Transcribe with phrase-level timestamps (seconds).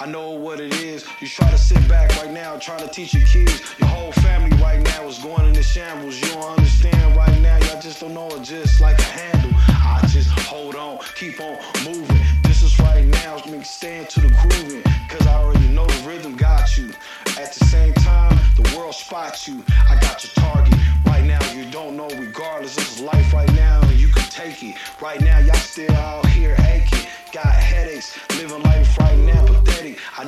[0.00, 1.04] I know what it is.
[1.20, 3.60] You try to sit back right now, trying to teach your kids.
[3.80, 6.20] Your whole family right now is going into shambles.
[6.20, 7.58] You don't understand right now.
[7.66, 9.50] Y'all just don't know it just like a handle.
[9.66, 12.20] I just hold on, keep on moving.
[12.44, 14.84] This is right now, me stand to the grooving.
[15.08, 16.90] Cause I already know the rhythm got you.
[17.36, 19.64] At the same time, the world spots you.
[19.90, 20.78] I got your target.
[21.06, 22.76] Right now, you don't know, regardless.
[22.76, 24.76] This is life right now, and you can take it.
[25.02, 27.04] Right now, y'all still out here aching.
[27.32, 28.62] Got headaches, living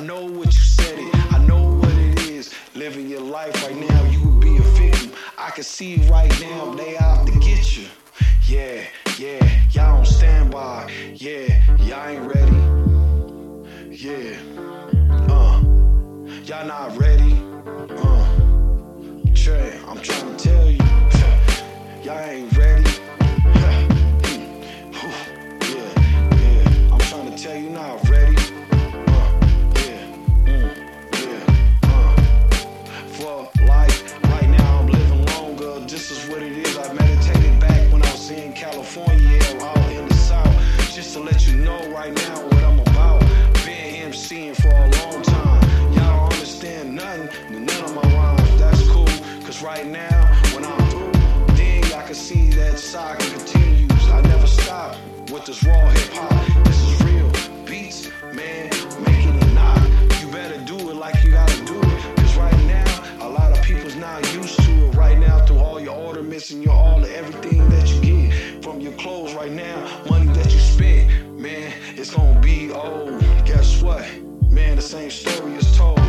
[0.01, 2.53] know what you said it, I know what it is.
[2.75, 5.11] Living your life right now, you would be a victim.
[5.37, 7.87] I can see right now they out to get you.
[8.47, 8.83] Yeah,
[9.19, 10.91] yeah, y'all don't stand by.
[11.13, 12.57] Yeah, y'all ain't ready.
[13.95, 14.37] Yeah,
[15.29, 15.61] uh,
[16.43, 17.33] y'all not ready.
[17.77, 18.25] Uh,
[19.35, 20.77] Trey, I'm trying to tell you,
[22.03, 22.80] y'all ain't ready.
[41.31, 43.21] Let you know right now what I'm about.
[43.65, 45.61] Been MCing for a long time.
[45.93, 48.59] Y'all don't understand nothing, none of my rhymes.
[48.59, 49.07] That's cool,
[49.45, 50.19] cause right now
[50.53, 51.11] when I'm through,
[51.55, 54.09] then y'all can see that saga continues.
[54.09, 54.97] I never stop
[55.31, 56.65] with this raw hip hop.
[56.65, 57.31] This is real
[57.65, 58.69] beats, man,
[59.05, 59.81] making it knock.
[60.19, 62.17] You better do it like you gotta do it.
[62.17, 65.79] Cause right now, a lot of people's not used to it right now through all
[65.79, 68.11] your ornaments and your all everything that you get
[68.63, 69.75] from your clothes right now,
[70.09, 70.90] money that you spent, man,
[72.01, 73.19] it's gonna be old.
[73.45, 74.03] Guess what?
[74.49, 76.00] Man, the same story is told,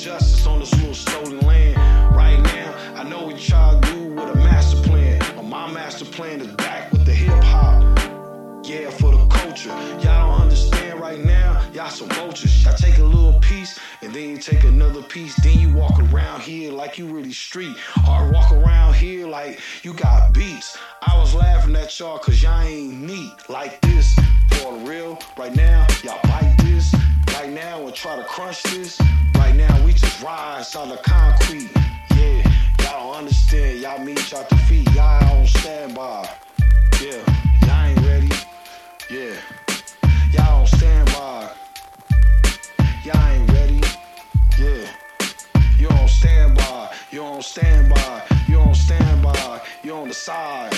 [0.00, 1.76] justice on this little stolen land.
[2.16, 5.18] Right now, I know what y'all do with a master plan.
[5.36, 7.82] But my master plan is back with the hip hop.
[8.64, 9.68] Yeah, for the culture.
[10.02, 11.62] Y'all don't understand right now.
[11.74, 12.64] Y'all some vultures.
[12.64, 15.34] Y'all take a little piece and then you take another piece.
[15.42, 17.76] Then you walk around here like you really street.
[18.08, 20.78] Or walk around here like you got beats.
[21.02, 24.18] I was laughing at y'all cause y'all ain't neat like this.
[24.50, 26.29] For real, right now, y'all.
[27.90, 29.00] Now, try to crunch this.
[29.34, 31.70] Right now, we just rise on the concrete.
[32.14, 32.48] Yeah,
[32.82, 33.80] y'all don't understand.
[33.80, 34.88] Y'all meet y'all defeat.
[34.94, 36.28] Y'all on standby.
[37.02, 37.18] Yeah,
[37.66, 38.30] y'all ain't ready.
[39.10, 39.34] Yeah,
[40.32, 41.50] y'all don't stand by.
[43.02, 43.80] Y'all ain't ready.
[44.56, 44.86] Yeah,
[45.76, 46.94] you don't stand by.
[47.10, 48.22] You don't stand by.
[48.46, 49.62] You don't stand by.
[49.82, 50.69] You on the side.